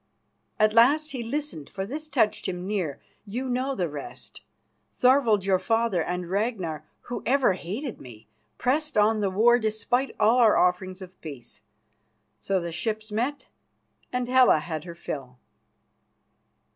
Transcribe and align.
At 0.59 0.73
last 0.73 1.11
he 1.11 1.21
listened, 1.21 1.69
for 1.69 1.85
this 1.85 2.07
touched 2.07 2.47
him 2.47 2.65
near. 2.65 2.99
You 3.23 3.47
know 3.47 3.75
the 3.75 3.87
rest. 3.87 4.41
Thorvald, 4.95 5.45
your 5.45 5.59
father, 5.59 6.01
and 6.01 6.27
Ragnar, 6.27 6.83
who 7.01 7.21
ever 7.23 7.53
hated 7.53 8.01
me, 8.01 8.27
pressed 8.57 8.97
on 8.97 9.19
the 9.19 9.29
war 9.29 9.59
despite 9.59 10.15
all 10.19 10.39
our 10.39 10.57
offerings 10.57 11.03
of 11.03 11.21
peace. 11.21 11.61
So 12.39 12.59
the 12.59 12.71
ships 12.71 13.11
met, 13.11 13.49
and 14.11 14.27
Hela 14.27 14.57
had 14.57 14.85
her 14.85 14.95
fill." 14.95 15.37